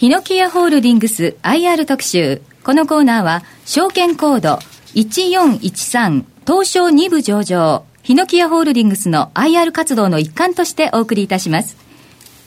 [0.00, 2.40] ヒノキアホールディングス IR 特集。
[2.64, 4.58] このコーナーは、証券コード
[4.94, 11.76] 1413東証2部上場、ヒノキアホールディングスの IR 活動の一環としてお送りいたします。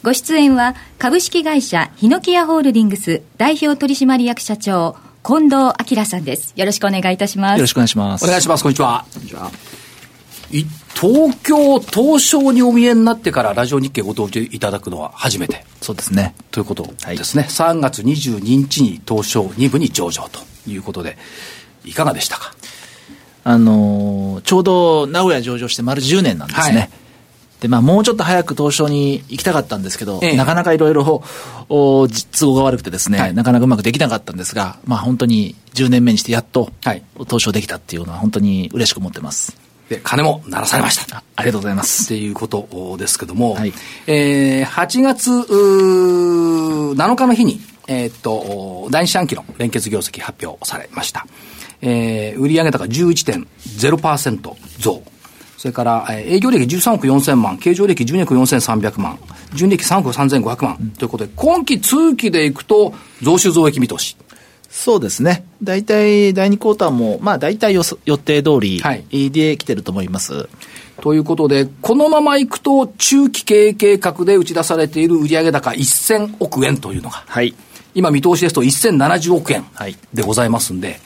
[0.02, 6.54] ご出演は、株式会社ヒノキアホールディングス代表取締役社長、近藤明さんです。
[6.56, 7.58] よろしくお願いいたします。
[7.58, 8.26] よろしくお願いします。
[8.26, 8.64] お願いします。
[8.64, 9.06] こんにちは。
[9.14, 9.52] こんにちは。
[10.96, 15.66] 東京東証にお見えになってからラジオ日経ご登場いただくのは初めて。
[15.82, 16.36] そうですね。
[16.52, 17.44] ということですね。
[17.44, 20.40] はい、3月22日に東証2部に上場と
[20.70, 21.18] いうことで、
[21.84, 22.54] いかがでしたか？
[23.46, 26.78] あのー、ちょうど名古屋上場して丸10年なんですね。
[26.78, 26.90] はい、
[27.60, 31.04] で、まあ、もうちょっと早く東証に行きたかったんですけど、ええ、なかなかいろいろ、
[31.68, 32.08] 都
[32.42, 36.72] 合が悪くてですね、はい、なかなかうまくできなかったんですが、まあ、本当に10年目にしてやっと、
[37.26, 39.58] 東証できたっていうのは本当に嬉しく思ってます。
[39.94, 41.24] で、金も鳴らされました。
[41.36, 42.06] ありがとうございます。
[42.06, 43.74] っていうことですけども、はい、
[44.08, 51.28] えー、8月7日の日に、えー、っと、第二四半期の連結業績発表されました。
[51.82, 55.04] えー、売上高11.0%増。
[55.58, 59.20] それから、えー、営業利益13億4000万、経常利益12億4300万、
[59.54, 64.18] 純利益3億3500万、うん、ということで、今期通期でいくと、増収増益見通し。
[64.76, 65.46] そうですね。
[65.62, 68.82] 大体、第2クォーターも、まあ、大体予予定通り
[69.30, 70.34] で来てると思います。
[70.34, 70.48] はい
[71.02, 77.56] ということで、このままいくと、中期経営計画で打ち出されている売上高1000億円というのが、はい、
[77.94, 79.66] 今見通しですと1070億円
[80.14, 81.00] でございますんで、はい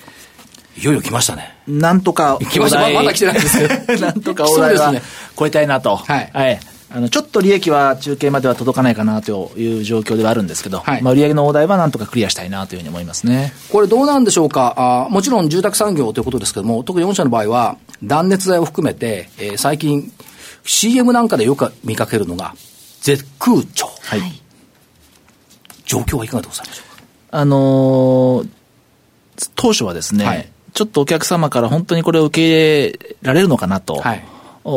[0.80, 1.58] いよいよ来ましたね。
[1.68, 2.38] なんとか。
[2.52, 2.88] 来ました。
[2.92, 4.00] まだ来てないんですけど。
[4.06, 4.94] なんとかお題は
[5.36, 5.96] 超えたいなと。
[5.96, 6.30] はい。
[6.32, 6.60] はい。
[6.98, 13.54] あの、ちょっと利益は中継までは届かないかなという状況ではあるんですけど、はい、まあ、売上の大台はなんとかクリアしたいなというふうに思いますね。
[13.72, 15.06] これどうなんでしょうか？
[15.06, 20.12] あもちろん住宅産業ということですけども、特に御社の場合は、断熱材を含めて、えー、最近、
[20.64, 22.56] CM なんかでよく見かけるのが、
[23.02, 23.86] 絶空調。
[24.02, 24.22] はい。
[25.86, 27.04] 状況はいかがでございましょうか？
[27.30, 28.50] あのー、
[29.54, 33.98] 当初はですね、はい、ちょっとお客様から本当にこれを受け入れられるのかなと。
[33.98, 34.26] はい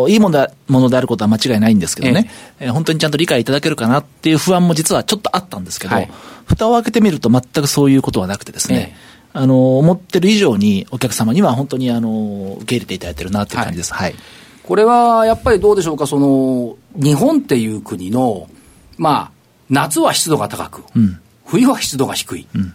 [0.08, 2.30] いいものでものであることは間違いないんですけどね、
[2.60, 6.10] ええ本当にちゃんと理解いただけるかなっていう不安も実はちょっとあったんですけど、はい、
[6.44, 8.96] 蓋を開けてみると全くそういうことはなくてですね、え、
[9.32, 13.92] あの、思ってる以上にお客様には本当にあの、受け入れていただいてるなっていう感じです。
[13.92, 14.12] はい。
[14.12, 14.20] はい、
[14.62, 18.48] これはやっぱりどうでしょうか、その、日本っていう国の、
[18.96, 19.30] まあ、
[19.68, 22.46] 夏は湿度が高く、うん、冬は湿度が低い。
[22.54, 22.74] うん、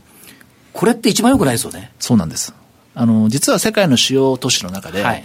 [0.74, 1.92] これって一番良くないですよね。
[2.00, 2.54] そうなんです。
[2.94, 5.24] あの、実は世界の主要都市の中で、はい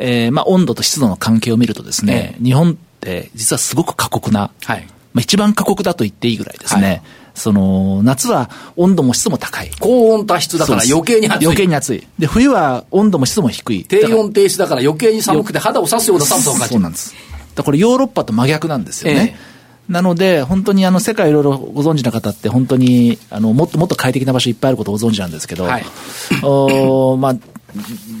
[0.00, 6.88] えー、まあ、温度と湿度の関係を見るとですね、えー、日本って実はすごく過酷な、はい、まあ、一番過酷だと言っていいぐらいですね。
[6.88, 7.02] はい、
[7.34, 9.70] その、夏は温度も湿度も高い。
[9.78, 11.44] 高温多湿だから余計に暑い。
[11.44, 12.06] 余計に暑い。
[12.18, 13.84] で、冬は温度も湿度も低い。
[13.84, 16.72] 低温低湿だから余計に寒くて肌を刺すような寒さを感じる。
[16.72, 17.14] そうなんです。
[17.54, 19.36] だこれヨーロッパと真逆なんですよね。
[19.42, 19.50] えー
[19.90, 25.84] なので、本当にあの世界いろいろご存知の方って、本当にあのもっともっと快適な場所いっぱいあることをご存知なんですけど、はい、
[26.44, 27.36] おまあ、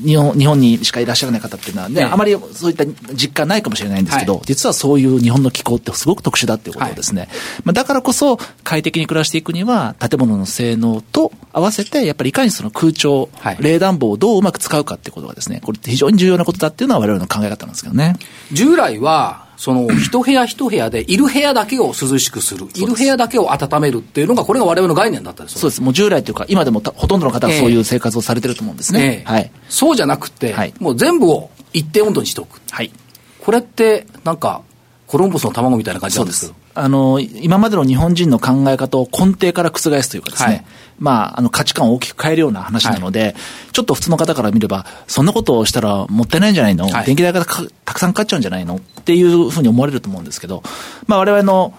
[0.04, 2.84] 日本日本にしかいらっしゃらない方っていうのはね、あまりそういった
[3.14, 7.22] 実感ないかもしれないんですけど、はい、実はそういう日本の気候ってすごく特殊だっていうことですね。
[7.22, 7.30] はい、
[7.64, 18.16] まあ、だからこそ快適に暮らしていくには、建物の性能と合わせて、やっぱりいかにその空調、はい、冷暖房をどううまく使うかっていうことがですね、これ非常に重要なことだっていうのは我々の考え方なんですけどね。
[18.52, 25.82] 従来は、その一部屋一部屋で、いる部屋だけを涼しくする、いる部屋だけを温めるっていうのが、これが我々の概念だったんですそうです。
[25.82, 29.22] もう従来というか、今でもほとんどの方がそういう生活をされてると思うんですね。
[29.26, 29.52] えー、はい。
[29.68, 32.58] そうじゃなくて、はい、もう全部を一定温度にしておく。
[32.70, 32.90] はい。
[33.38, 34.62] これって、なんか、
[35.06, 36.54] コロンブスの卵みたいな感じなんですけど。
[36.74, 40.64] あの、今までの日本人の考え方を根底から覆すというかですね、はい、
[40.98, 43.34] まあ、あの価値観を大きく変えるような話なので、はい、
[43.72, 48.76] ちょっと普通の方から見れば、そんなことをしたらもったいないんじゃないの、はい、電気代がたくさんかかっちゃうんじゃないの？
[48.76, 50.62] っていうふうに思われると思うんですけど、
[51.06, 51.74] まあ、我々の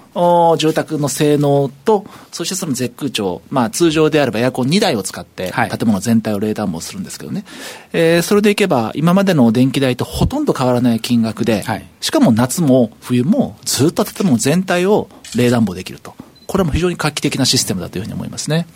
[0.57, 7.45] 住宅の性能と、そしてその絶空調、まあ、通常であればエアコン2台を使って、建物全体を冷暖房するんですけどね、
[7.93, 11.63] えー、それでいけば、今までの電気代とほとんど変わらない金額で、
[12.01, 16.13] しかも夏も冬もずっと建物全体を冷暖房できると。
[16.47, 18.67] これも非常に画期的なシステムだというふうに思いますね。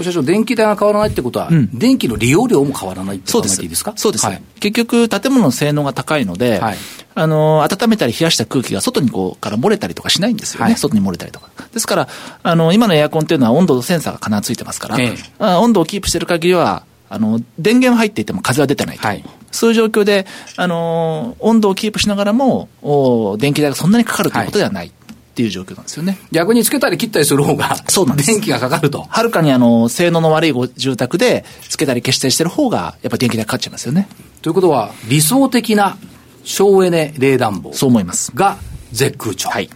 [0.00, 3.92] 社長、電気代が変わらないってことは、うん、電気の利用量も変わらないって考えていいですか？
[3.96, 4.26] そうです。
[4.26, 6.76] はい、結局、建物の性能が高いので、はい、
[7.16, 10.66] あの、温めたり冷やした空気が外にこうから漏れたりとかしないんですよね。
[10.66, 11.50] はい、外に漏れたりとか。
[11.72, 12.08] ですから、
[12.44, 19.08] あの、今のエアコンっていうのは温度センサーが必ずついてますから、ええ、温度をキープしてる限りは、あの、電源は入っていても風は出てないと。
[19.08, 24.92] はい、そういう状況で、あの、温度をキープしながらも、お電気代がそんなにかかるということではない。
[25.34, 26.16] っていう状況なんですよね。
[26.30, 28.28] 逆につけたり切ったりする方が、そうなんです。
[28.28, 29.02] 電気がかかると。
[29.02, 34.08] はるかにあの、性能の悪い住宅で、つけたり消したりしてる方が、やっぱり電気代かかっちゃいますよね。
[34.42, 35.98] ということは、理想的な
[36.44, 37.72] 省エネ冷暖房。
[37.72, 38.30] そう思います。
[38.32, 38.58] が、
[38.92, 39.48] 絶空調。
[39.48, 39.68] はい。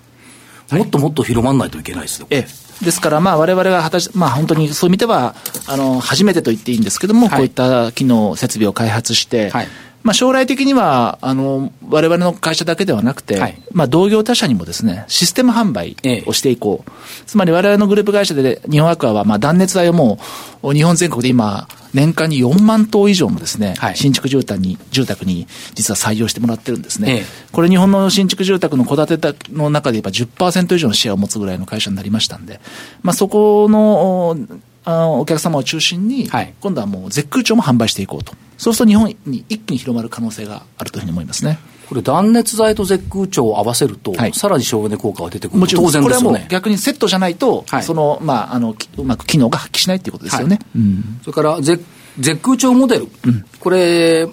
[0.71, 2.29] もっともっと広まらないといけないですよ。
[2.31, 2.85] ええ。
[2.85, 5.35] ですから、まあ、我々が果たし、まあ、本当にそういう意味では、
[5.67, 9.69] あの、初めてと言っていいんですけども、はい、こういった機能、設備を開発して、はい
[10.09, 16.91] まあ、将来的には、あの、我々の会社だけではなくて、はい、まあ、同業他社にもですね、システム販売をしていこう。
[16.91, 16.93] え
[17.25, 20.19] え、つまり我々のグループ会社で、日本アクアは、まあ、断熱材をも
[20.63, 27.13] う、日本全国で今、年間に4万棟以上のですね、はい、新築住宅に、住宅に実は採用してもらってるんですね。
[27.13, 32.61] ええ、これ日本の新築住宅の戸建ての中で言えば10%以上のシェアを持つぐらいの会社になりましたんで、
[33.03, 34.39] まあそこの、
[34.87, 38.33] あお客様を中心に、はい、今度はもう絶空調も販売していこうと。
[38.59, 41.59] そうすると日本に一気に広まる可能性があるというふうに思いますね。
[41.89, 46.25] これ断熱材と絶空調を合わせると、はい、さらに省エネ効果が出てくるもちろん当然ですよね。
[46.27, 50.57] これはもう逆にセットじゃないと、はい、その、まあ、あの、うまく機能が発揮しないっていうことですよね。
[50.57, 51.83] はいうん、それから絶、
[52.19, 53.09] 絶空調モデル。
[53.25, 54.27] うん、これ、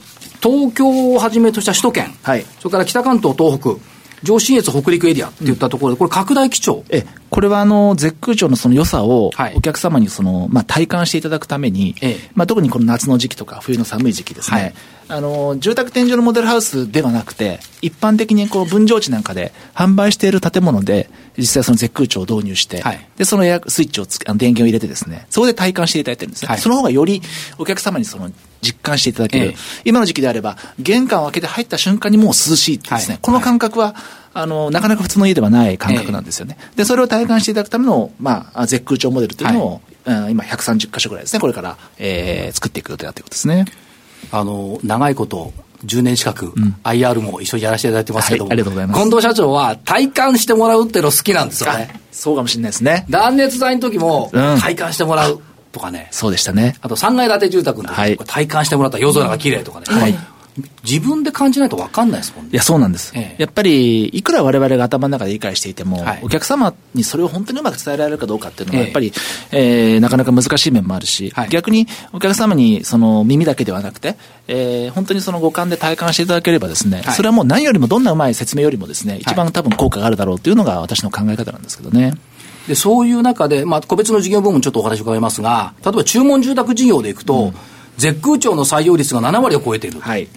[0.43, 2.13] 東京をはじめとした首都圏。
[2.23, 3.94] はい、それから北関東、東北。
[4.23, 6.83] 上信越北陸エリアっていったところで、これ拡大基調。
[6.89, 14.73] え、これはあの、絶空調のその良さを、お客様にその、まあ、体感していただくために、ええ、まあ、特にこの夏の時期とか冬の寒い時期ですね、はい、
[15.09, 26.47] あの、住宅天井のモデルハウスではなくて、一般的にこう分譲地なんかで販売している建物で、実際その絶空調を導入して、はい、で、そのエアスイッチをつあの電源を入れてですね、そこで体感していただいてるんですね。
[26.47, 27.21] はい、その方がより
[27.57, 28.31] お客様にその
[28.65, 29.45] 実感していただける。
[29.45, 33.13] ええ、今の時期であれば、玄関を開けて入った瞬間にもう涼しいですね。
[33.13, 33.95] はい、この感覚は、
[34.33, 36.57] あの、なかなか普通の家ではない感覚なんですよね。
[36.73, 43.65] え、で、それを体感していただくための、まあ、絶空調モデルというのを、はい、今130箇所ぐらいですね、これから、えー、作っていく予定だということですね。
[44.31, 45.53] あの、長いこと、
[45.85, 46.53] 10年近く、
[46.83, 49.01] IR も一緒にやらせていただいてますけども、はい、ありがとうございます。
[49.01, 52.01] 近藤社長は体感してもらうっていうの好きなんですよね。
[52.11, 53.05] そうかもしれないですね。
[53.09, 55.41] 断熱材の時も体感してもらう。
[55.75, 56.07] とかね。
[56.11, 56.75] そうでしたね。
[56.79, 59.85] あと3階建て住宅の時、はい、体感してもらった夜空が綺麗とかね。
[59.87, 60.15] はい。
[60.85, 62.51] 自分で感じないと分かんないですもんね。
[62.53, 63.11] いや、そうなんです。
[63.13, 69.11] ええ、やっぱり、いくら我々が頭の中で理解していても、はい、お客様にそれを本当にうまく伝えられるかどうかっていうのは、やっぱり、
[69.51, 74.15] ええー、なかなか難しい面もあるし、はい、逆にお客様にその耳だけではなくて、
[74.47, 82.13] えー、本当にその五感で体感していただければですね、はい、それはもう何よりもどんなうまい説明よりもですね、一番多分効果があるだろうというのが私の考え方なんですけどね。
[82.67, 87.53] で、そういう中で、まあ、個別の事業部門ちょっとお話伺いますが、例えば注文住宅事業でいくと、うん、
[87.97, 89.99] 絶空調の採用率が7割を超えている。
[89.99, 90.27] はい。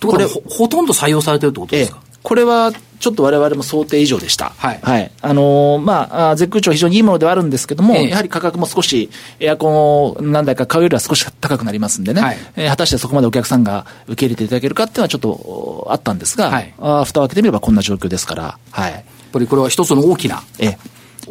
[0.00, 4.52] これほ、ほとんど採用されてるってことですか、ええ、これは、ちょっと我々も想定以上でした。
[4.56, 4.80] はい。
[4.80, 5.10] はい。
[5.22, 18.92] あのー、まあ、絶空調非常にいいものではあるんですけども、ええ、やはり価格も少し、エアコンを何台か買うよりは少し高くなりますんでね、はい、えー、果たしてそこまでお客さんが受け入れていただけるかっていうのはちょっとあったんですが、はい、あ蓋を開けてみればこんな状況ですから、はい。
[18.92, 19.02] やっ
[19.32, 20.78] ぱりこれは一つの大きな、ええ、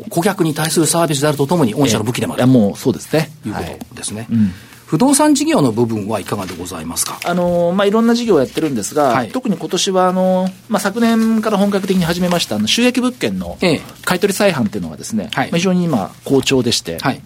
[0.10, 3.30] 顧客に対するサービスであるとともに、御社の武器でもある、えー、もうそうですね。
[3.46, 4.22] いうことですね。
[4.22, 4.36] はい。
[4.36, 4.52] うん。
[4.86, 7.18] 不動産事業の部分はいかがでございますか？
[7.24, 13.58] あの、まあ、いろんな事業をやってるんですが、はい、特に今年は、あの、まあ、昨年から本格的に始めました、あの、収益物件の
[14.04, 17.22] 買取再販っていうのがですね、はい、非常に今、好調でして、はい、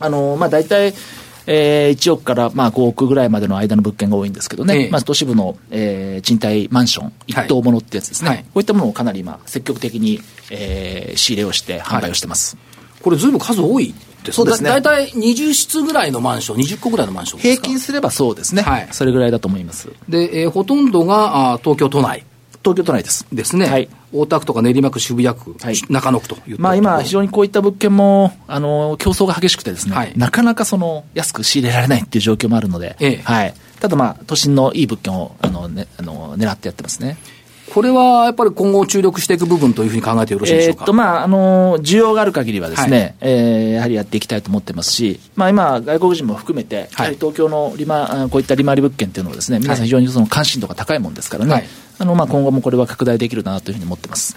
[0.00, 0.92] あの、まあ、大体、
[1.46, 12.56] えー、1億からまあ5億ぐらいまでの間の物件が多いんですけどね、ええ、まず都市部の、えー、賃貸マンション、一棟ものってやつですね、はい、こういったものをかなり今、積極的に、えー、仕入れをして販売をしてます。
[12.56, 12.62] は
[13.00, 13.94] い、これ、ずいぶん数多い
[14.24, 14.70] ですそうですね。
[14.70, 18.62] 大体20室ぐらいのマンション、20個ぐらいのマンション平均すればそうですね。
[18.62, 18.88] はい。
[18.92, 19.88] それぐらいだと思います。
[20.08, 22.24] で、えー、ほとんどがあ東京都内。
[22.62, 23.26] 東京都内です。
[23.32, 23.66] ですね。
[23.66, 23.88] はい。
[24.12, 33.54] 大田区とか練馬区、渋谷区、はい、中野区というまあ今、非常にこういった物件も、あの、競争が激しくてですね、はい、なかなかその、安く仕入れられないっていう状況もあるので、ええ、はい。
[33.80, 37.16] ただまあ、都心のいい物件を、あの、ね、あの、狙ってやってますね。
[37.72, 40.80] これはやっぱり今後注力していく部分というふうに考えてよろしいでしょうか？
[40.80, 51.64] えー、っと、まあ、あの、需要がある限りはですね、はい、えー、やはりやっていきたいと思ってますし、まあ今、外国人も含めて、はい、東京の利回、こういった利回り物件っていうのはですね、皆さん非常にその関心度が高いもんですからね、はい、
[51.98, 54.36] あの、まあ今後もこれは拡大できるなというふうに思ってます。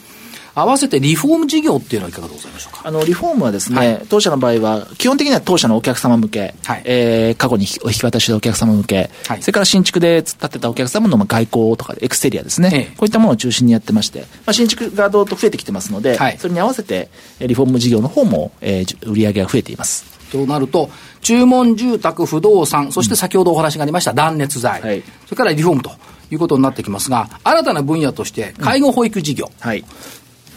[0.55, 2.81] 合わせてリフォーム事業っていうのはいかがでございましょうか？
[2.85, 17.09] あのリフォームはですね、はい、当社の場合は、基本的には当社のお客様向け、はい、えー、過去にお引き渡ししたお客様向け、はい、それから新築で建てたお客様の外交とかエクステリアですね、ええ、こういったものを中心にやってまして、まあ、新築がどうと増えてきてますので、はい、それに合わせて
[17.39, 20.05] リフォーム事業の方も、えー、売り上げが増えています。
[20.31, 20.89] となると、
[21.21, 25.91] 注文住宅、不動産、そして先ほどお話がありました断熱材、はい、それからリフォームと
[26.31, 29.85] いうことになってきますが、新たな分野として、介護保育事業、うんはい、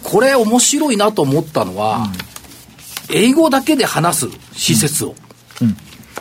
[0.03, 2.09] これ面白いなと思ったのは、
[3.11, 5.15] うん、英語だけで話す施設を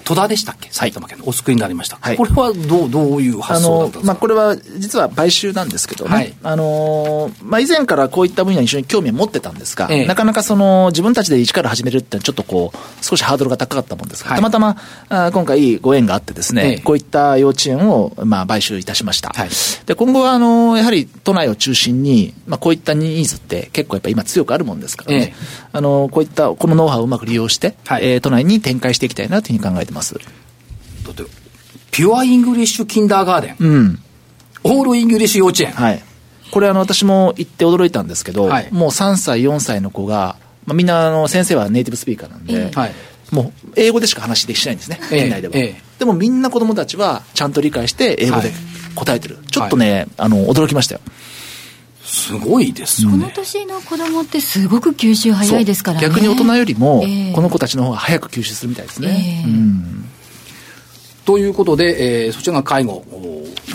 [0.04, 0.70] 戸田でしたっけ？
[0.72, 1.28] 埼玉県の。
[1.28, 1.98] お救いになりました。
[2.00, 4.06] はい、これはどう、どういう発想だったんですか？
[4.08, 6.12] まあ、これは実は買収なんですけどね。
[6.16, 14.78] はい、あのー、まあ、以前からこういった分野に非常に興味を持ってたんですが、ええ、なかなかその、自分たちで一から始めるってちょっとこう、少しハードルが高かったもんですが、はい、たまたま、
[15.10, 19.34] あ今回ご縁があってですね、え、こういった幼稚園を、まあ、買収いたしました。
[19.86, 25.34] で、今後は、あのー、やはり都内を中心に、まあ、こういったニーズって結構やっぱ今強くあるもんですからね、
[25.74, 30.14] あのー、こういったこのノウハウをうまく利用して、はい、えー、都内に展開していきたいなというふうに考えてます。
[30.14, 30.20] だ
[31.12, 31.24] って
[31.92, 33.56] Pure English Kindergarten。
[33.60, 34.00] うん。
[34.64, 35.72] all English 幼稚園。
[35.72, 36.04] はい。
[36.52, 42.94] これあの私も行って驚いたんですけど、はい、もう3歳、4歳の子が、まあ、みんなあの先生はネイティブスピーカーなんで、はい、
[43.32, 45.54] もう英語でしか話できないんですね、園内では、
[46.00, 48.52] でもみんな子供たちはちゃんと理解して英語で
[48.96, 49.36] 答えてる。
[49.36, 51.02] はい、ちょっとね、あの、驚きましたよ。
[52.08, 53.18] すごいですよね。
[53.18, 56.08] この年の子供ってすごく吸収早いですからね。
[56.08, 57.04] 逆に大人よりも、
[57.36, 59.44] この子たちの方が早く吸収するみたいですね。
[59.46, 60.10] えー、うん
[61.28, 63.04] ということで、えー、そちらが介護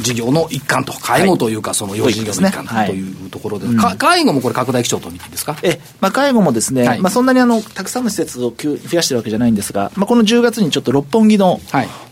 [0.00, 3.26] 事業の一環と、介護というか、その養子事業の一環とい。
[3.26, 5.56] うところで、はい、介護もこれ、拡大基調と見ていいですか？
[5.62, 11.60] え、まあ、介護もですね、はい、まあ、そんなにあのたくさんの施設を増やしてるわけじゃないんですが、まあ、この10月にちょっと六本木の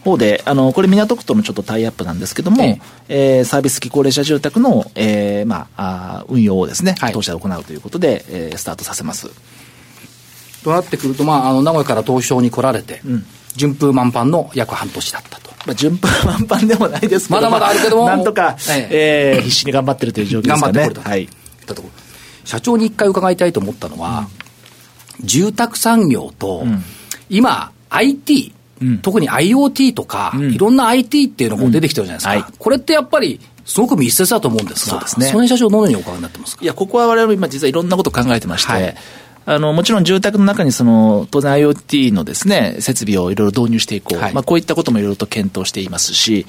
[0.04, 2.78] 方で、はい、あのこれ、港区とのちょっとタイアップなんですけども、え
[3.08, 3.40] え。
[3.42, 9.30] ー、サービス付き高齢者住宅の、えーまあ、あ運用をですね、当社で行うということで、えー、スタートさせます。
[10.64, 13.26] となってくると、まあ、あの名古屋から東証に来られて、うん
[13.56, 15.50] 順風満帆の約半年だったと。
[15.66, 20.60] まあ、順風満帆でもないですけど、まだまだあるけども、なんとか、ええー、必死に頑張ってるという状況ですね。
[20.60, 21.10] 頑張ってこれた。
[21.10, 21.28] はい。
[22.44, 24.26] 社長に一回伺いたいと思ったのは、
[25.20, 26.82] うん、住宅産業と、うん、
[27.28, 32.30] 今、IT、うん、特に IoT とか、いろんな IT っていうのも出てきてるじゃないですか。
[32.30, 35.26] はい、これってやっぱり、すごく密接だと思うんですが、そうですね。
[35.26, 36.64] その社長、どのようにお考えになってますか？
[36.64, 38.96] いや、ここは我々今実はいろんなこと考えてまして、はい
[39.46, 44.18] あの、もちろん住宅の中にその、当然 IoT のですね、設備をいろいろ導入していこう。
[44.18, 46.46] はい、まあ、こういったこともいろいろと検討していますし、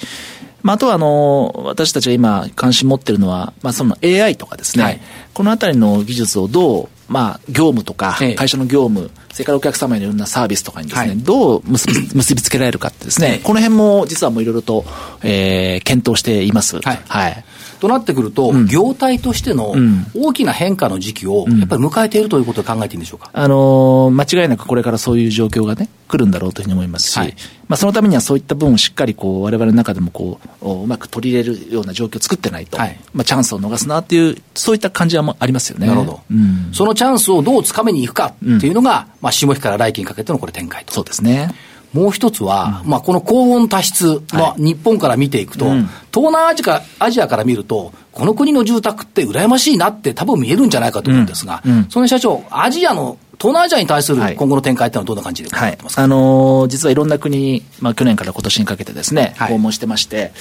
[0.64, 5.02] まあ、あとはあの、私たちが今関心持ってるのは、まあ、その AI とかですね、はい、
[5.34, 14.86] このあたりの技術をどう、まあ、業務とか、会社の業務、それからお客様へのいろんなサービスとかにですね、はい、どう結び 結びつけられるかってですね、この辺も実はもういろいろと、
[15.24, 16.80] えー、検討しています。
[16.80, 17.00] はい。
[17.08, 17.44] はい
[17.82, 19.74] となってくると、うん、業態としての
[20.14, 27.36] 大きな変化の時期を、やっぱり迎えているということを考えていいんでしょうか、あのー、間違いなくこれからそういう状況がね、来るんだろうというふうに思いますし、はい、
[27.68, 35.88] まあ、そのためにはそういった分をしっかりこう、われわれの中でもこう、うまく取り入れるような状況を作ってないと、はい、まあ、チャンスを逃すなっていう、そういった感じはありますよね。
[35.88, 36.22] なるほど。
[36.30, 40.94] うん、そのチャンスをどうつかめにいくかっていうのが、まあ、下期から来期にかけてのこれ展開と。
[40.94, 41.56] そうですね。
[41.94, 60.32] もう一つは、うん、まあ、この高温多湿、まあ、日本から見ていくと、うん、東南アジアアジアから見ると、この国の住宅って羨ましいなって多分見えるんじゃないかと思うんですが、うん、その社長、アジアの東南アジアに対する今後の展開ってのはどんな感じで考えてますか、はい、あのー、実はいろんな国、まあ、去年から今年にかけてですね、訪問してまして、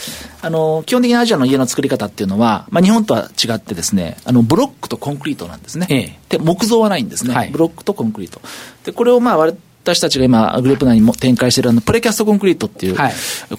[0.43, 5.87] あのー、基本的にアジアの家の作り方っていうのは、まあ、日本とは違ってですね、あの、ブロックとコンクリートなんですね。
[5.89, 7.35] ええ、で、木造はないんですね。
[7.35, 8.43] はい、ブロックとコンクリート。
[8.85, 12.97] で、これをまあ、割私たちが今、グループ内にも展開しているあのプレキャストコンクリートっていう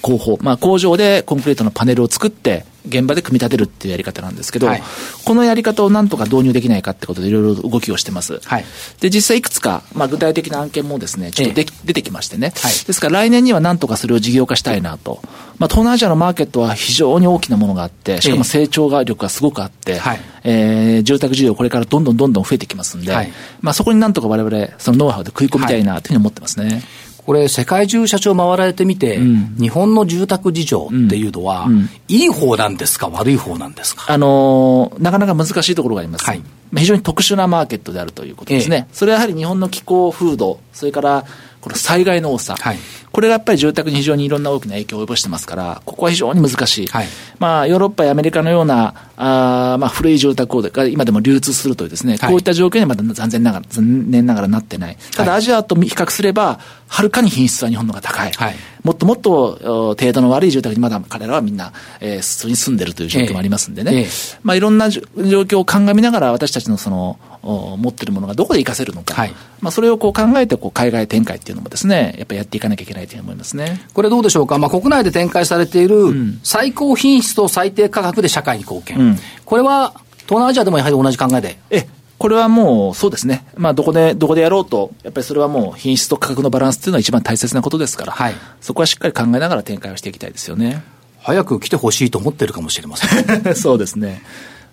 [0.02, 4.84] 工法、はい、まあ、工場でコンクリートのパネルを作って、現場で組み立てるっていうやり方なんですけど、はい、
[5.26, 8.40] このやり方をなんとか導入できないかってことでいろいろ動きをしてます。
[8.44, 8.66] はい、
[9.00, 15.22] で、実際いくつか、まあ、具体的な案件もですね、ちょっとで、ええ、出てきましてね、はい、ですから来年にはなんとかそれを事業化したいなと。
[15.60, 20.02] まあ、東南アジアのマーケットは非常に大きなものがあって、しかも成長が力がすごくあって、
[20.44, 23.14] ええー、住宅需要これからどんどんどんどん増えてきますんで、
[23.62, 26.82] まあ、そこになんとか我々、そのノウハウで食い込みたいなというふうに思ってますね。
[27.26, 34.06] これ、世界中社長回られてみて、うん、日本の住宅事情っていうのは、うん、いい方なんですか、悪い方なんですか？
[34.08, 36.26] あのー、なかなか難しいところがあります。
[36.26, 36.42] はい、
[36.76, 38.88] 非常に特殊なマーケットであるということですね。
[38.90, 41.26] ええ、それはやはり日本の気候、風土、それから
[41.62, 42.78] この災害の多さ、はい、
[43.12, 46.88] これがやっぱり住宅に非常にいろんな大きな影響を及ぼしてますから、ここは非常に難しい。
[46.88, 47.08] はい、
[47.40, 54.98] まあ、ヨーロッパやアメリカのような、あまあ、古い住宅が今でも流通するというですね、こういった状況にはまだ残念ながら、残念ながらなってない。
[55.16, 58.32] ただ、アジアと比較すれば、はるかに品質は日本の方が高い。
[58.32, 58.56] はい。
[58.84, 64.08] もっともっと程度の悪い住宅にまだ彼らはみんな、えー、普通に住んでるという状況もありますんでね、ええ。
[64.44, 73.82] まあ、いろんな状況を鑑みながら私たちのその持ってるものがどこで活かせるのか、はい、まあ、それをこう考えてこう海外展開っていうのもですね、やっぱりやっていかなきゃいけないと思いますね。
[73.94, 81.58] これどうでしょうか、まあ、国内で展開されている最高品質と最低価格で社会に貢献、うん、これは東南アジアでもやはり同じ考えで？
[81.70, 90.84] えこれはもうそうですね、まあ、どこで、どこでやろうと、やっぱりそれはもう品質と価格のバランスっていうのは一番大切なことですから、はい、そこはしっかり考えながら展開をしていきたいですよね。
[91.20, 93.56] 早く来てほしいと思ってるかもしれません。
[93.58, 94.22] そうですね。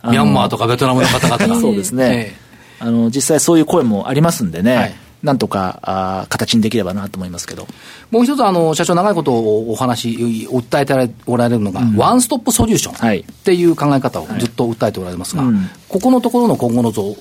[0.04, 1.56] ミャンマーとかベトナムの方々が。
[1.60, 2.34] そうですね。
[2.38, 2.48] えー
[2.80, 7.66] あの、実際そういう声もありますんでね、はい、なんとかあ形にできればなと思いますけど。
[8.11, 10.11] もう一つ、あの、社長長いことをお話、
[10.50, 17.16] 訴えておられるのが、うん、ワンストップソリューションっていう考え方をずっと訴えておられますが、はいうん、ここのところの今後の像、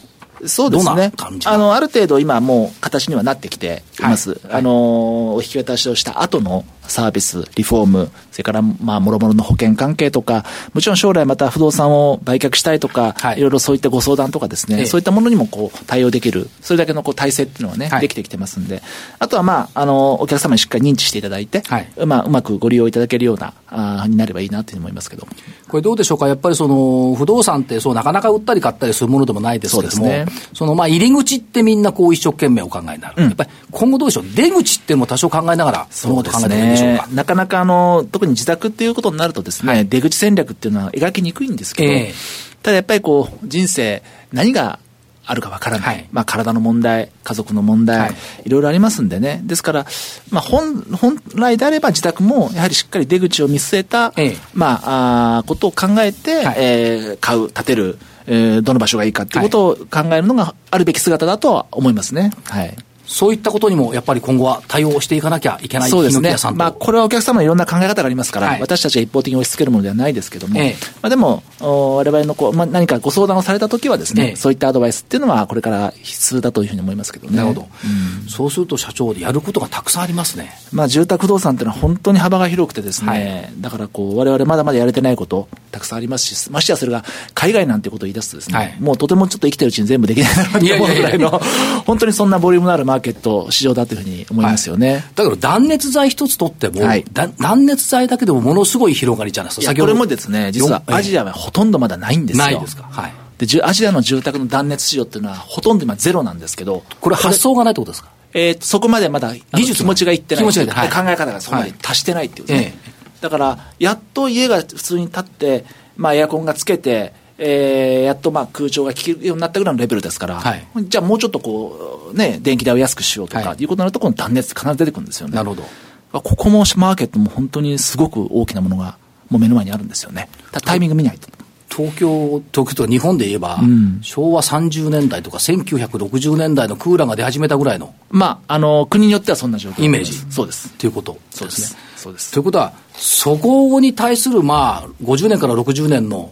[0.46, 1.12] そうですね。
[1.46, 4.32] あの、ある程度今もう形にはなってきています。
[4.32, 18.82] はい、あの、お引き渡しをした後のサービス、リフォーム、それから、まあ、もろもろの保険関係とか、もちろん将来また不動産を売却したいとか、はい、いろいろそういったご相談とかですね、ええ、そういったものにもこう対応できる、それだけのこう体制っていうのはね、はい、できてきてますんで、
[19.20, 25.28] あとはまあ、あの、お客様にしっかり認知していただいて、はい、まあ、うまくご利用いただけるような、あになればいいなというふうに思いますけど。
[25.68, 26.30] これどうでしょうか？
[26.30, 33.16] やっぱりその、不動産ってそうなかなか売ったり買ったりするものでもないですけれども、そ,、ね、そのまあ、入り口ってみんなこう一生懸命お考えになる。
[33.18, 34.24] うん、やっぱり今後どうでしょう？
[34.34, 37.08] 出口っていうのも多少考えながら、そのこと考えていいんでしょうか。
[37.12, 44.80] なかなかあの、特に自宅っていうことになるとですね、はい、出口戦略っていうのは描きにくいんですけど、えー、ただやっぱりこう、人生、何が
[45.28, 45.88] あるかわからない。
[45.88, 48.14] はい、まあ、体の問題、家族の問題、はい、
[48.46, 49.42] いろいろありますんでね。
[49.44, 49.86] ですから、
[50.32, 62.32] まあ、本、本来であれば自宅も、やはりしっかり出口を見据えた、ええ、まあ、あことを考えて、はい、えー、買う、建てる、えー、どの場所がいいかっていうことを考えるのがあるべき姿だとは思いますね。
[62.46, 62.76] はい。
[63.08, 66.36] そういったことにもやっぱり今後は対応していかなきゃいけないそうですね。
[66.54, 77.38] まあ、これはお客様のいろんな考え方がありますから、はい、私たちが一方的に押し付けるものではないですけども、ええ、まあ、でも、我々のこう、まあ、何かご相談をされたときはですね、え、そういったアドバイスっていうのはこれから必須だというふうに思いますけどね。
[77.38, 77.62] なるほど。
[77.62, 80.52] うん、そうすると社長でやることがたくさんありますね。
[80.74, 91.42] まあ、住宅不動産っていうのは本当に幅が広くてですね、はい、だからこう、我々まだまだやれてないこと、たくさんありますし、ましてやそれが海外なんてことを言い出すとですね、はい、もうとてもちょっと生きてるうちに全部できないなと思うぐらいの、
[91.86, 94.92] 本当にそんなボリュームのあるマーケット、市場だというふうに思いますよね。
[94.92, 99.76] はい、だから断熱材一つとっても、はい、断熱材だけでもものすごい広がりじゃないですか。
[99.76, 102.46] これもですね、実はアジアはほとんどまだないんですよ。
[102.46, 102.84] ないですか？
[102.84, 103.14] はい。
[103.46, 106.84] で、アジアの住宅の断熱市場っていうのはほとんど今ゼロなんですけど。
[107.02, 108.10] これ発想がないってことですか？
[108.34, 110.44] えー、そこまでまだ技術気持ちがいってない。
[110.44, 110.90] 気持ちがいってない。
[110.90, 112.74] 考え方がそこまで達してないっていうね。
[112.76, 125.36] ええ、だから、やっと家が普通に立って、まあエアコンがつけて、えー、やっとまあ空調が効くようになったぐらいのレベルですから、はい、じゃあもうちょっとこう、ね、電気代を安くしようとか、はい、いうことになると、この断熱必ず出てくるんですよね。
[125.36, 125.64] なるほど。
[126.12, 128.98] ここもマーケットも本当にすごく大きなものが
[129.30, 130.30] もう目の前にあるんですよね。
[130.64, 131.28] タイミング見ないと。
[131.70, 137.94] 東京、東京とか日本で言えば、うん、昭和30年代とか1960年代のクーラーが出始めたぐらいの。
[138.10, 140.14] まあ、あの、国によってはそんな状況イメージ。
[140.32, 140.74] そうです。
[140.74, 141.80] ということそうですね。
[141.96, 142.32] そうです。
[142.32, 146.32] ということは、そこに対する、まあ、50年から60年の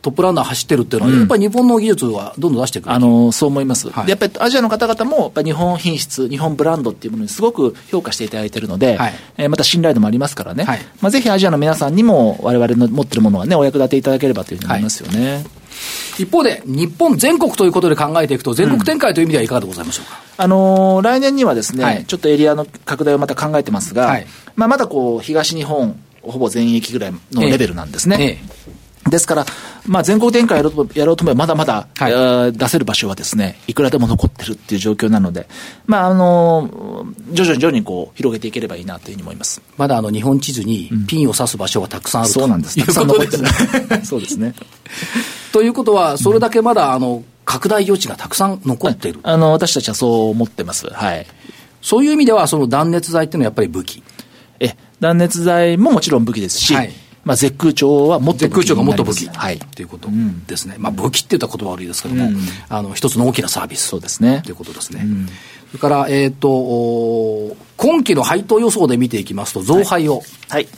[0.00, 15.44] トップランナー走ってるっていうのは、やっぱり日本の技術はどんどん出していく、あのそう思います、はい、やっぱりアジアの方々も、やっぱ日本品質、日本ブランドっていうものにすごく評価していただいているので、はい、えー、また信頼度もありますからね、はい、まあ、ぜひアジアの皆さんにも、われわれの持ってるものはね、お役立ていただければというふうに思いますよね。
[16.18, 20.20] 一方で、日本全国ということで考えていくと、全国展開という意味ではいかがでございましょうか？
[20.38, 28.16] うん、あのー、来年にはですね、はい、ちょっとエリアの拡大をまた考えてますが、はい、まあ、まだこう、東日本、ほぼ全域ぐらいのレベルなんですね。
[28.20, 28.77] えええ
[29.10, 29.46] ですから、
[29.86, 35.48] まあ、全国展開やろうとやろうと思えば、まだまだ、はい、出せる場所はですね、いくらでも残ってるっていう状況なので、
[35.86, 39.62] まあ、あの、徐々に徐々にこう、広げていければいいなというふうに思います。
[39.76, 42.78] まだあの、日本地図にピンを刺す場所がたくさんある、うん、そうなんです。
[42.78, 43.44] たくさん残ってる。
[44.04, 44.54] そうですね。
[45.52, 49.20] ということは、それだけまだ、あの、拡大余地がたくさん残っている。
[49.22, 50.86] あの、私たちはそう思ってます。
[50.88, 51.26] はい。
[51.80, 54.02] そういう意味では、その断熱材っていうのはやっぱり武器。
[54.60, 56.92] え、断熱材ももちろん武器ですし、はい
[57.28, 59.28] まあ、絶空調はもっと絶空調がもっと武器。
[59.28, 59.58] はい。
[59.58, 60.08] ということ
[60.46, 60.76] ですね。
[60.76, 62.38] うん、まあ、武器って言ったら言葉悪いですけども、うん、
[62.70, 63.86] あの、一つの大きなサービス。
[63.86, 64.40] そうですね。
[64.46, 65.02] ということですね。
[65.04, 65.28] うん、
[65.70, 70.22] それから、えっ、ー、と、今期の配当予想で見ていきますと、増配を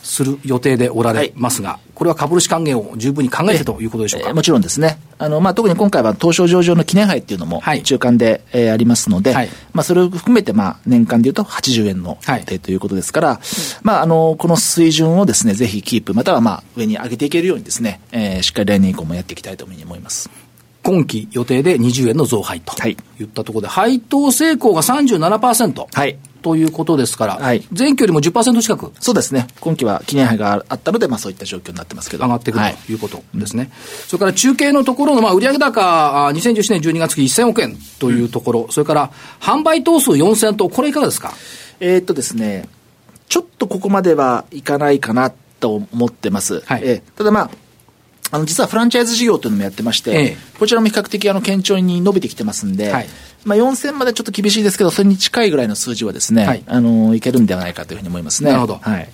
[0.03, 1.90] する予定でおられますが、はい。
[1.94, 4.98] これは株主還元を十分に考えてということでしょうか、もちろんですね。
[5.18, 13.38] あの、まあ、特に今回は東証上場の記念杯っていうのも中間で、えー、ありますので、はい、まあ、それを含めて、まあ、年間でいうと80円の予定ということですから、はい、
[13.83, 20.50] まあ、あの、この水準をですね、ぜひキープ、またはまあ、上に上げていけるようにですね、えー、しっかり来年以降もやっていきたいというふうに思います。
[20.83, 25.87] 今期予定で20円の増配といったところで、配当成功が37%。
[25.93, 26.19] はい。
[26.43, 28.93] ということですから、はい、前期よりも10%近く。
[28.99, 29.47] そうですね。
[29.61, 32.25] 今期は記念杯があったので、まあそういった状況になってますけど。
[32.25, 33.71] 上がってくる、はい、ということですね。
[34.07, 41.35] それから中継のところの、まあ売上高、2017年12月期1000億円というところ、うん、それから販売頭数4000頭、これいかがですか？
[41.79, 42.66] えー、っとですね、
[43.29, 46.61] ちょっとここまではいかないかなと思ってます。
[46.61, 47.51] はい、えー、ただまあ、
[48.33, 53.07] あの、実はフランチャイズ事業というのもやってまして、ええ、こちらも比較的あの、堅調に伸びてきてますんで、はい、
[53.45, 58.51] まあ、4000までちょっと厳しいですけど、それに近いぐらいの数字はですね、はい、あの、いけるんではないかというふうに思いますね。
[58.51, 58.79] なるほど。
[58.81, 59.09] はい。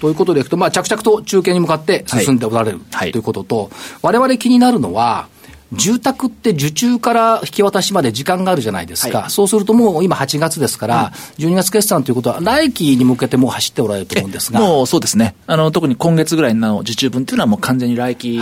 [0.00, 3.70] ということでいくと、まあ、着々と中継に向かって進んでおられる、はい、ということと、
[4.02, 5.28] 我々気になるのは、
[5.72, 9.18] 住宅って受注から引き渡しまで時間があるじゃないですか。
[9.18, 14.60] はい、そうするともう今8月ですから、うん、12月決算ということは来期に向けてもう走っておられると思うんですが。
[14.60, 15.34] もうそうですね。
[15.46, 18.40] あの、特に今月ぐらいの受注分っていうのはもう完全に来期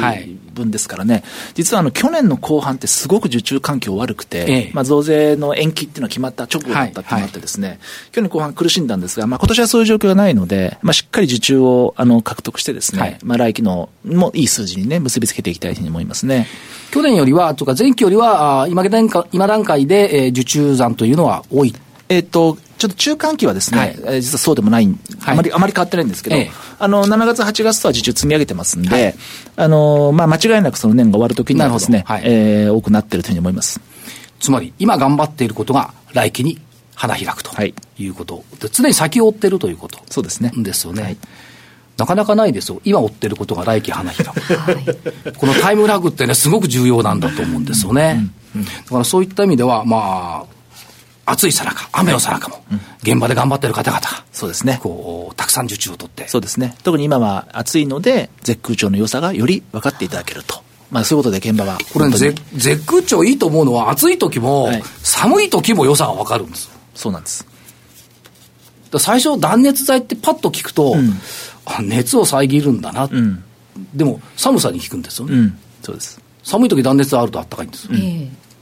[0.55, 1.15] 分ですからね。
[1.15, 7.79] はい、実はあの、去年の後半ってすごく受注環境悪くて、ええ、まあ増税の延期っていうのは決まった直後だったってなってですね、はい、
[8.13, 16.47] 去年後半苦しんだんですが、まあ今年はそういう状況がないので、まあしっかり受注をあの獲得してですね、まあ来期のもいい数字にね、結びつけていきたいと思いますね。
[16.91, 21.75] 去年よりは、とか前期よりは、今段階今段階で、えー、受注残というのは多い。
[22.09, 24.89] えっ、と、ちょっと中間期はですね、はい、実はそうでもない、
[25.25, 29.15] あまり、あまり変わってないんですけど、ええ、あの、7月、8月とは受注積み上げてますんで、はい、
[29.57, 33.81] あの、まあ、間違いなくその年が終わるときにはですね、はい、えー、多くなっているというふうに思います。
[34.41, 36.61] つまり、今頑張っていることが来期に
[36.95, 37.75] 花開くとい。
[38.09, 40.53] うこと、で常に先を追っているということそうですね。
[40.57, 41.17] ですよね。
[41.99, 42.81] なかなかないですよ。
[42.85, 44.55] 今追ってることが来期花開く。
[44.55, 48.31] はい、このタイムラグってね、すごく重要なんだと思うんですよね。
[48.55, 52.63] うんうん、だからそういった意味では、まあ、暑いさなか、雨のさなかも、
[53.03, 54.79] 現場で頑張ってる方々が、そうですね。
[54.83, 56.29] こう、たくさん受注を取って。
[56.29, 56.77] そうですね。
[56.85, 60.63] 特に今は暑いので、絶空調の良さがより分かっていただけると。
[60.91, 61.79] まあそういうことで現場は。
[61.93, 62.17] これ、ね、
[62.55, 64.71] 絶空調いいと思うのは、暑い時も、
[65.03, 67.47] 寒い時も良さが分かるんですそうなんです。
[68.99, 71.21] 最初、断熱材ってパッと聞くと、うん、
[71.67, 73.45] あ熱を遮るんだな、うん、
[73.95, 76.21] でも寒さに効くんですよね、うん、そうです。
[76.43, 77.97] 寒い時断熱あるとあったかいんですよ、え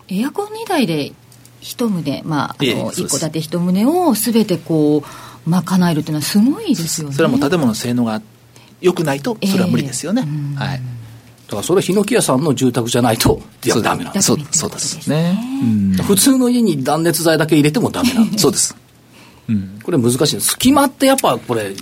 [0.09, 1.13] ー、エアコン2台で
[1.61, 1.91] 一棟
[2.25, 5.05] まああの一戸建て一棟をすべてこ
[5.47, 7.15] う賄えるっていうのはすごいですよね。
[7.15, 8.23] それはもう建物の性能が
[8.81, 10.79] 良くないとそれは無理ですよね、えー、はい。
[10.79, 14.27] だからそれはヒノキ屋さんの住宅じゃないといやダメなんです。
[14.29, 15.39] そうそうですね、
[16.07, 18.43] 普通の家に断熱材だけ入れてもダメなんです。
[18.43, 18.75] そうです、
[19.49, 20.41] うん、これ難しい。
[20.41, 21.75] 隙間ってやっぱこれ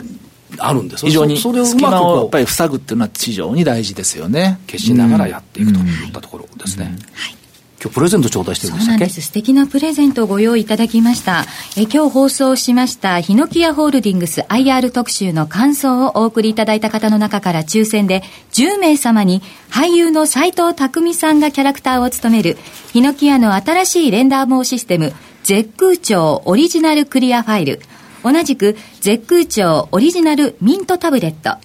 [0.59, 4.59] あるんです非常にそれを隙間をやっぱり塞ぐっていうのは非常に大事ですよね。
[4.67, 7.37] 消しながらやっていくといったところですね、はい。
[7.83, 9.21] 今日プレゼント頂戴してるんでしたっけそうなんです。
[9.23, 11.47] 素敵なプレゼントをご用意いただきました。
[11.77, 22.57] え今日放送しました、ヒノキヤホールディングス IR 特集の感想をお送りいただいた方の中から抽選で10名様に俳優の斎藤匠さんがキャラクターを務める
[22.93, 25.13] ヒノキヤの新しいレンダー網システム
[25.43, 27.81] 絶空調オリジナルクリアファイル
[28.23, 31.59] 同じく絶空調オリジナルミントタブレット、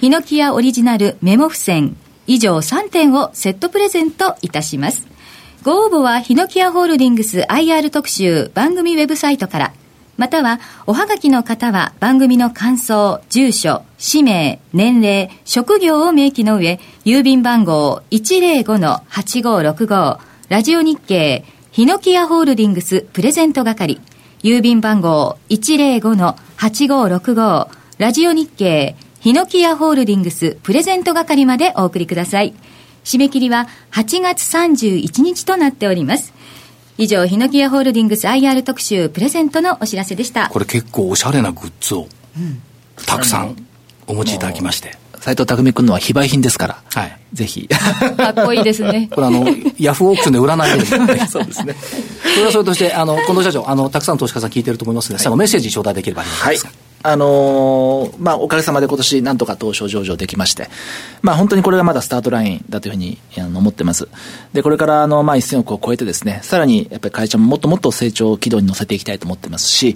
[0.00, 5.06] ヒノキアオリジナルメモ付箋、以上3点をセットプレゼントいたします。
[5.64, 9.72] ご応募はヒノキアホールディングス IR 特集番組ウェブサイトから、
[10.16, 20.18] またはおはがきの方は番組の感想、住所、氏名、年齢、職業を明記の上、郵便番号105-8565、
[20.48, 24.00] ラジオ日経、ヒノキアホールディングスプレゼント係、
[24.42, 32.54] 郵便番号105-8565ラジオ日経ヒノキアホールディングスプレゼント係までお送りください。
[33.02, 36.32] 締め切りは8月31日となっております。
[36.98, 40.50] 以上、ヒノキアホールディングス IR 特集プレゼントのお知らせでした。
[40.50, 42.06] これ結構おしゃれなグッズを、
[43.06, 43.56] たくさん
[44.06, 44.96] お持ちいただきまして。
[45.20, 47.68] 斎藤匠君のは非売品ですから、はい、ぜひ。
[47.68, 49.08] かっこいいですね。
[49.12, 49.46] これあの、
[49.78, 50.86] ヤフーオークションで売らないように。
[51.28, 51.74] そうですね。
[52.34, 56.70] それはそれとして、あの、近藤社長、あの、たくさんの投資家さん聞いてると思いますので、最後メッセージ頂戴できればありがたいですか。
[56.70, 60.68] はいあのー、まあ、おかげさまで今年なんとか東証上場できまして、
[61.22, 64.08] まあ、本当にこれがまだスタートラインだというふうに思ってます。
[64.52, 69.94] で、これからあの、まあ、1000億を超えてですね、さらにやっぱり会社ももっともっと成長軌道に乗せていきたいと思ってますし、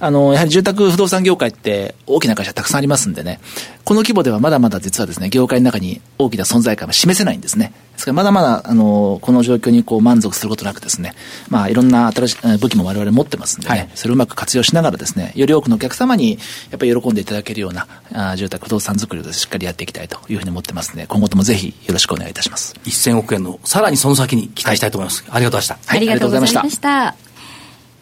[0.00, 3.38] あの、やはり住宅不動産業界って大きな会社たくさんありますんでね、
[3.84, 7.72] この規模ではまだまだ実はですね、業界の中に大きな存在感は示せないんですね。
[7.94, 11.14] ですからまだまだ、あの、この状況にこう満足することなくですね、
[11.48, 16.38] まあいろんな新しい武器も我々持ってますんでね、はい、それをうまく活用しながらですね、より多くのお客様に
[16.70, 22.74] やっぱり喜んでいただけるようなあ住宅不動産作りをしっかりやっていきたいというふうに思ってますので、今後ともぜひよろしくお願いいたします。
[22.84, 25.24] 1000億円のさらにその先に期待したいと思います。
[25.24, 25.92] はい、ありがとうございました。
[25.92, 27.29] はい、ありがとうございました。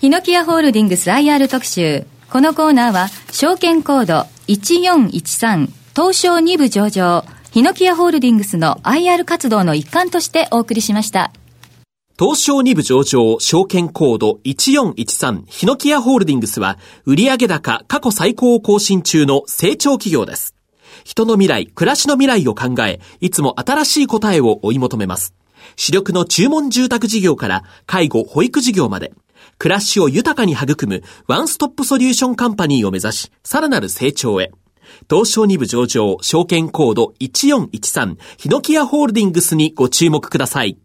[0.01, 2.07] ヒノキアホールディングス IR 特集。
[2.31, 11.33] このコーナーは、証券コード1413東証2部上場、ヒノキアホールディングスの IR 活動の一環としてお送りしました。
[12.17, 20.55] 東証2部上場、証券コード1413ヒノキアホールディングスは、売上高過去最高を更新中の成長企業です。
[21.03, 25.35] 人の未来、暮らしの未来を考え、いつも新しい答えを追い求めます。
[25.75, 29.13] 主力の注文住宅事業から介護、保育事業まで、
[29.59, 34.53] 暮らしを豊かに育むワンストップソリューションカンパニーを目指し、さらなる成長へ。
[35.11, 40.79] 東証2部上場、証券コード1413、ヒノキアホールディングスにご注目ください。